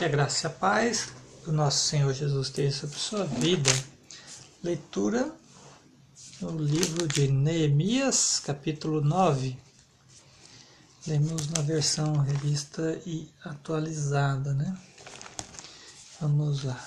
[0.00, 1.08] Que a graça e a paz
[1.44, 3.70] do nosso Senhor Jesus esteja sobre sua vida.
[4.64, 5.30] Leitura
[6.40, 9.58] no livro de Neemias, capítulo 9.
[11.06, 14.74] Lemos na versão revista e atualizada, né?
[16.18, 16.82] Vamos lá.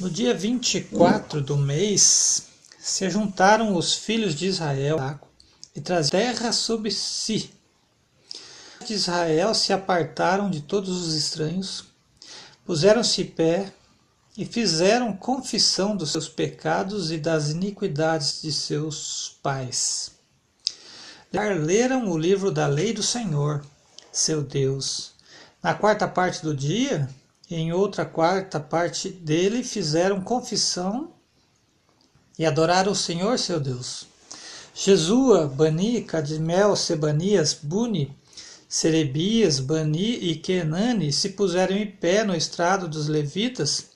[0.00, 2.46] No dia 24 do mês,
[2.78, 5.20] se juntaram os filhos de Israel
[5.74, 7.50] e trazeram terra sobre si.
[8.86, 11.94] De Israel se apartaram de todos os estranhos
[12.66, 13.72] puseram-se pé
[14.36, 20.10] e fizeram confissão dos seus pecados e das iniquidades de seus pais.
[21.32, 23.64] Leram o livro da lei do Senhor,
[24.12, 25.12] seu Deus.
[25.62, 27.08] Na quarta parte do dia,
[27.48, 31.12] em outra quarta parte dele, fizeram confissão
[32.38, 34.06] e adoraram o Senhor, seu Deus.
[34.74, 38.14] Jesua, Bani, Cadmel, Sebanias, Buni,
[38.68, 43.90] Serebias, Bani e Kenani se puseram em pé no estrado dos levitas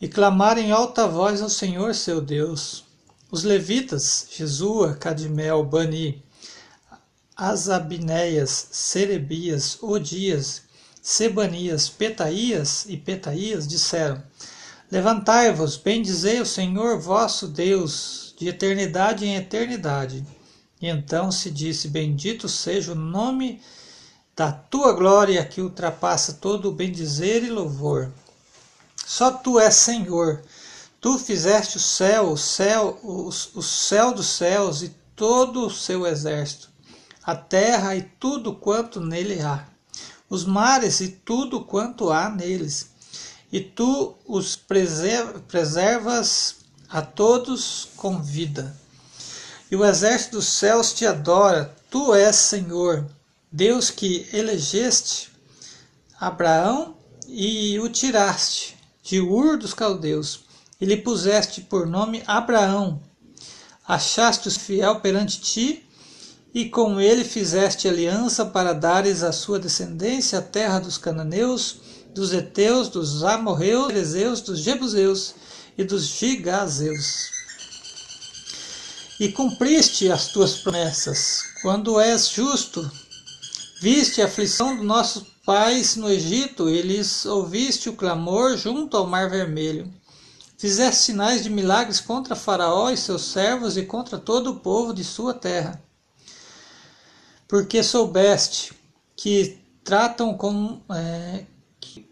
[0.00, 2.84] e clamaram em alta voz ao Senhor seu Deus.
[3.30, 6.20] Os levitas, Jesua, Cadmel, Bani,
[7.36, 10.62] Asabinéias, Serebias, Odias,
[11.00, 14.20] Sebanias, Petaías e Petaías disseram:
[14.90, 20.26] Levantai-vos, bendizei o Senhor vosso Deus, de eternidade em eternidade.
[20.82, 23.62] E então se disse: Bendito seja o nome
[24.36, 28.10] da tua glória que ultrapassa todo o bendizer e louvor.
[29.04, 30.42] Só tu és Senhor.
[31.00, 36.06] Tu fizeste o céu, o céu, o, o céu dos céus e todo o seu
[36.06, 36.70] exército,
[37.22, 39.66] a terra e tudo quanto nele há,
[40.28, 42.90] os mares e tudo quanto há neles.
[43.52, 44.56] E tu os
[45.48, 46.56] preservas
[46.88, 48.74] a todos com vida.
[49.70, 53.06] E o exército dos céus te adora, tu és Senhor.
[53.52, 55.28] Deus que elegeste
[56.20, 60.44] Abraão e o tiraste de Ur dos caldeus
[60.80, 63.02] e lhe puseste por nome Abraão.
[63.88, 65.84] Achaste-o fiel perante ti
[66.54, 71.80] e com ele fizeste aliança para dares à sua descendência a terra dos cananeus,
[72.14, 75.34] dos heteus, dos amorreus, dos ezeus, dos jebuseus
[75.76, 77.32] e dos gigazeus.
[79.18, 82.88] E cumpriste as tuas promessas, quando és justo
[83.82, 89.06] Viste a aflição dos nossos pais no Egito, e lhes ouviste o clamor junto ao
[89.06, 89.90] Mar Vermelho.
[90.58, 95.02] Fizeste sinais de milagres contra Faraó e seus servos e contra todo o povo de
[95.02, 95.82] sua terra.
[97.48, 98.74] Porque soubeste
[99.16, 100.82] que tratam com.
[100.94, 101.46] É,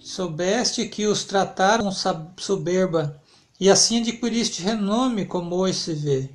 [0.00, 1.92] soubeste que os trataram com
[2.36, 3.18] soberba,
[3.58, 6.30] e assim adquiriste renome como hoje se vê.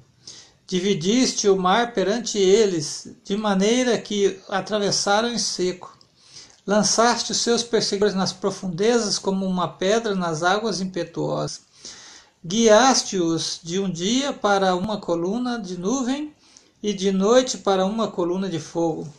[0.69, 5.97] Dividiste o mar perante eles, de maneira que atravessaram em seco.
[6.63, 11.61] Lançaste os seus perseguidores nas profundezas como uma pedra nas águas impetuosas.
[12.45, 16.35] Guiaste-os de um dia para uma coluna de nuvem
[16.83, 19.11] e de noite para uma coluna de fogo,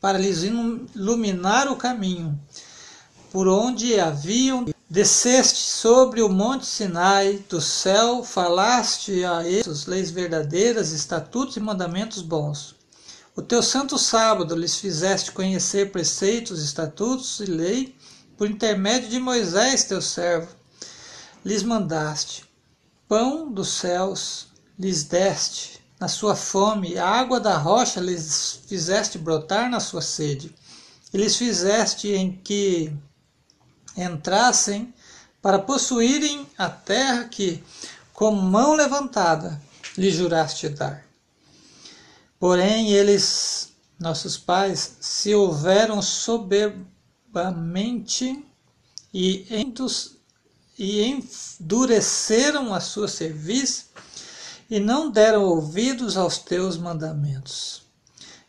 [0.00, 2.36] para lhes iluminar o caminho
[3.30, 10.92] por onde haviam Desceste sobre o monte Sinai do céu, falaste a eles leis verdadeiras,
[10.92, 12.74] estatutos e mandamentos bons.
[13.36, 17.94] O teu santo sábado lhes fizeste conhecer preceitos, estatutos e lei,
[18.38, 20.56] por intermédio de Moisés, teu servo.
[21.44, 22.46] Lhes mandaste
[23.06, 24.46] pão dos céus,
[24.78, 30.54] lhes deste na sua fome, a água da rocha lhes fizeste brotar na sua sede,
[31.12, 32.90] e lhes fizeste em que
[33.96, 34.92] entrassem
[35.40, 37.62] para possuírem a terra que,
[38.12, 39.60] com mão levantada,
[39.96, 41.08] lhe juraste dar.
[42.38, 48.44] Porém, eles, nossos pais, se houveram soberbamente
[49.12, 49.46] e,
[50.78, 51.24] e
[51.60, 53.88] endureceram a sua serviço
[54.70, 57.82] e não deram ouvidos aos teus mandamentos.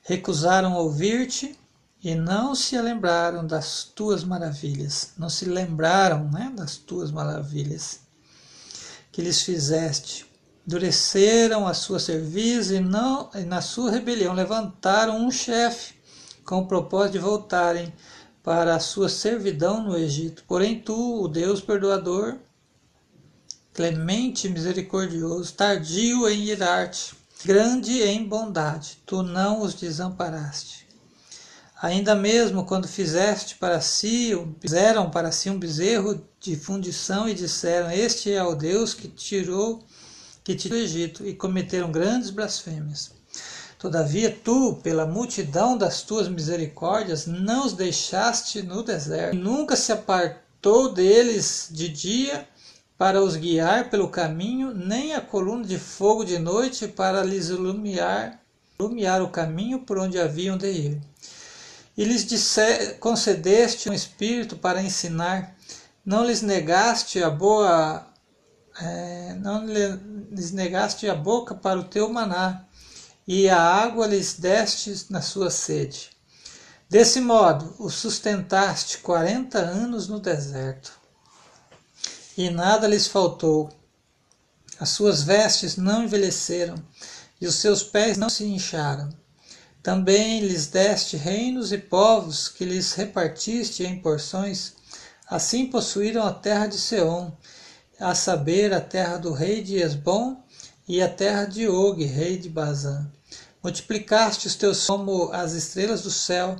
[0.03, 1.57] Recusaram ouvir-te
[2.01, 7.99] e não se lembraram das tuas maravilhas, não se lembraram né, das tuas maravilhas
[9.11, 10.25] que lhes fizeste.
[10.65, 15.95] Endureceram a sua serviço e, não, e na sua rebelião levantaram um chefe
[16.45, 17.93] com o propósito de voltarem
[18.43, 20.43] para a sua servidão no Egito.
[20.47, 22.37] Porém, tu, o Deus perdoador,
[23.73, 30.88] clemente e misericordioso, tardio em irar-te, grande em bondade, tu não os desamparaste
[31.81, 37.89] Ainda mesmo quando fizeste para si, fizeram para si um bezerro de fundição e disseram:
[37.89, 39.81] Este é o Deus que tirou
[40.43, 43.11] que tirou do Egito e cometeram grandes blasfêmias.
[43.77, 50.91] Todavia tu, pela multidão das tuas misericórdias, não os deixaste no deserto, nunca se ausentou
[50.91, 52.45] deles de dia
[52.97, 58.37] para os guiar pelo caminho, nem a coluna de fogo de noite para lhes iluminar,
[58.77, 61.01] iluminar o caminho por onde haviam de ir.
[61.99, 62.25] E lhes
[62.97, 65.53] concedeste um espírito para ensinar,
[66.05, 68.07] não lhes negaste a boa
[68.79, 72.65] é, não lhes negaste a boca para o teu maná,
[73.27, 76.11] e a água lhes deste na sua sede.
[76.89, 80.97] Desse modo, o sustentaste quarenta anos no deserto,
[82.37, 83.69] e nada lhes faltou.
[84.79, 86.75] As suas vestes não envelheceram,
[87.41, 89.09] e os seus pés não se incharam.
[89.81, 94.73] Também lhes deste reinos e povos que lhes repartiste em porções.
[95.27, 97.31] Assim possuíram a terra de Seom,
[97.99, 100.43] a saber, a terra do rei de Esbom
[100.87, 103.09] e a terra de Og, rei de Bazã.
[103.63, 106.55] Multiplicaste os teus como as estrelas do céu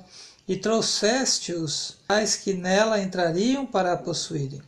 [0.48, 4.62] e trouxeste-os tais que nela entrariam para a possuírem.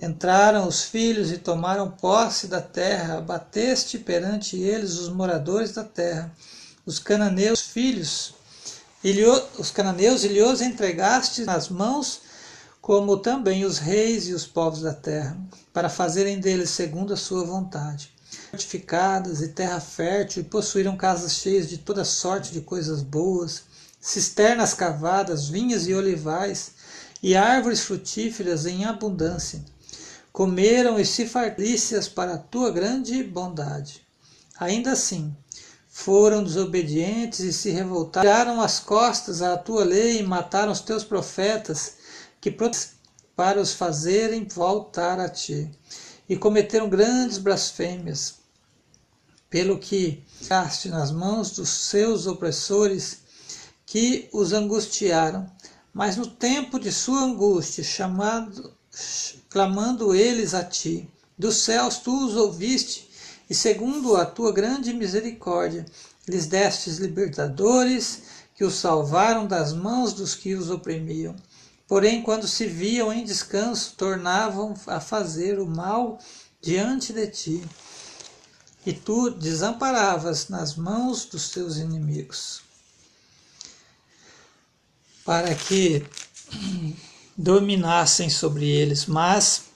[0.00, 6.34] Entraram os filhos e tomaram posse da terra, bateste perante eles os moradores da terra,
[6.84, 8.34] os cananeus filhos,
[9.04, 9.24] lhe,
[9.58, 12.22] os cananeus e os entregaste nas mãos
[12.80, 15.38] como também os reis e os povos da terra,
[15.72, 18.12] para fazerem deles segundo a sua vontade.
[18.50, 23.62] Fortificadas e terra fértil, e possuíram casas cheias de toda sorte de coisas boas,
[24.00, 26.72] cisternas cavadas, vinhas e olivais,
[27.22, 29.62] e árvores frutíferas em abundância.
[30.32, 34.02] Comeram e se fartícias para a tua grande bondade.
[34.58, 35.34] Ainda assim,
[36.04, 41.04] foram desobedientes e se revoltaram, tiraram as costas à tua lei e mataram os teus
[41.04, 41.96] profetas,
[42.40, 42.50] que
[43.36, 45.70] para os fazerem voltar a ti,
[46.26, 48.36] e cometeram grandes blasfêmias,
[49.50, 53.18] pelo que ficaste nas mãos dos seus opressores
[53.84, 55.46] que os angustiaram.
[55.92, 58.72] Mas no tempo de sua angústia, chamado,
[59.50, 61.06] clamando eles a ti,
[61.36, 63.09] dos céus tu os ouviste,
[63.50, 65.84] e segundo a tua grande misericórdia,
[66.28, 68.22] lhes destes libertadores
[68.54, 71.34] que os salvaram das mãos dos que os oprimiam.
[71.88, 76.20] Porém, quando se viam em descanso, tornavam a fazer o mal
[76.62, 77.64] diante de ti,
[78.86, 82.62] e tu desamparavas nas mãos dos teus inimigos,
[85.24, 86.06] para que
[87.36, 89.69] dominassem sobre eles, mas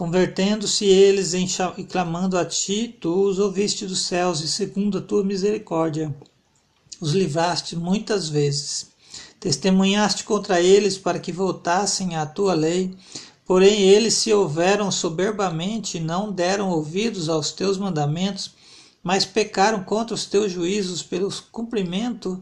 [0.00, 5.00] convertendo-se eles em, e clamando a ti, tu os ouviste dos céus, e segundo a
[5.02, 6.16] tua misericórdia,
[6.98, 8.92] os livraste muitas vezes.
[9.38, 12.96] Testemunhaste contra eles para que voltassem à tua lei,
[13.44, 18.52] porém eles se houveram soberbamente e não deram ouvidos aos teus mandamentos,
[19.02, 22.40] mas pecaram contra os teus juízos, pelo cumprimento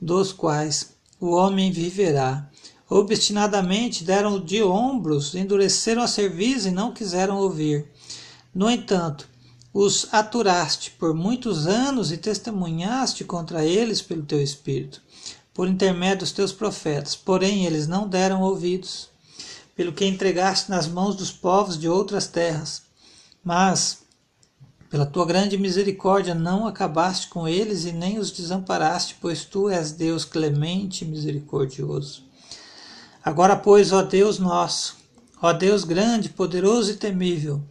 [0.00, 2.48] dos quais o homem viverá.
[2.96, 7.88] Obstinadamente deram de ombros, endureceram a cerviz e não quiseram ouvir.
[8.54, 9.28] No entanto,
[9.72, 15.02] os aturaste por muitos anos e testemunhaste contra eles pelo teu espírito
[15.52, 19.08] por intermédio dos teus profetas, porém eles não deram ouvidos,
[19.74, 22.82] pelo que entregaste nas mãos dos povos de outras terras.
[23.42, 24.04] Mas,
[24.88, 29.90] pela tua grande misericórdia, não acabaste com eles e nem os desamparaste, pois tu és
[29.90, 32.33] Deus clemente e misericordioso.
[33.24, 34.96] Agora, pois, ó Deus nosso,
[35.40, 37.62] ó Deus grande, poderoso e temível,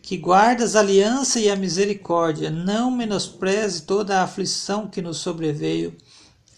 [0.00, 5.94] que guardas a aliança e a misericórdia, não menospreze toda a aflição que nos sobreveio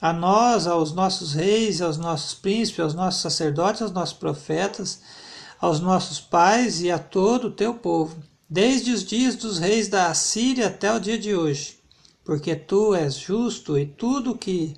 [0.00, 5.00] a nós, aos nossos reis, aos nossos príncipes, aos nossos sacerdotes, aos nossos profetas,
[5.60, 8.16] aos nossos pais e a todo o teu povo,
[8.48, 11.78] desde os dias dos reis da Assíria até o dia de hoje,
[12.24, 14.76] porque tu és justo e tudo que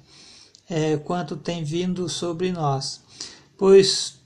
[0.71, 3.03] é, quanto tem vindo sobre nós,
[3.59, 4.21] pois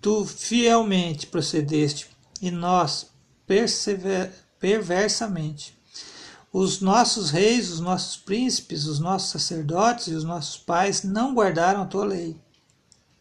[0.00, 2.08] tu fielmente procedeste
[2.40, 3.08] e nós
[4.60, 5.76] perversamente.
[6.52, 11.82] Os nossos reis, os nossos príncipes, os nossos sacerdotes e os nossos pais não guardaram
[11.82, 12.36] a tua lei,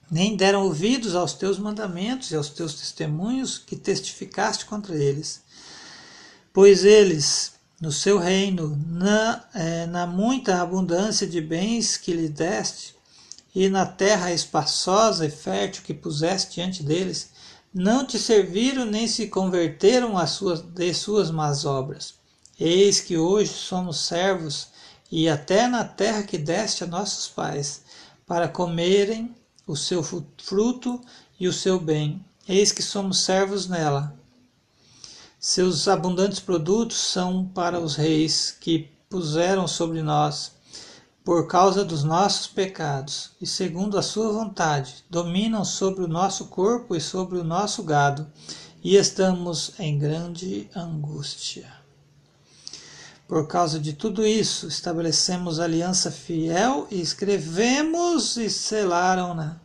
[0.10, 5.44] nem deram ouvidos aos teus mandamentos e aos teus testemunhos que testificaste contra eles.
[6.54, 12.95] Pois eles, no seu reino, na, é, na muita abundância de bens que lhe deste,
[13.56, 17.30] e na terra espaçosa e fértil que puseste diante deles,
[17.74, 22.16] não te serviram nem se converteram às suas, de suas más obras
[22.58, 24.70] Eis que hoje somos servos
[25.12, 27.82] e até na terra que deste a nossos pais,
[28.26, 29.36] para comerem
[29.68, 31.02] o seu fruto
[31.38, 32.24] e o seu bem.
[32.48, 34.18] Eis que somos servos nela.
[35.38, 40.54] Seus abundantes produtos são para os reis que puseram sobre nós,
[41.26, 46.96] por causa dos nossos pecados e segundo a sua vontade, dominam sobre o nosso corpo
[46.96, 48.28] e sobre o nosso gado,
[48.84, 51.74] e estamos em grande angústia.
[53.28, 59.60] Por causa de tudo isso, estabelecemos aliança fiel e escrevemos e selaram-na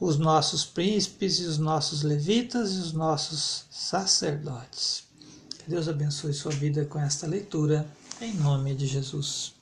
[0.00, 5.04] os nossos príncipes e os nossos levitas e os nossos sacerdotes.
[5.58, 7.86] Que Deus abençoe sua vida com esta leitura,
[8.18, 9.52] em nome de Jesus.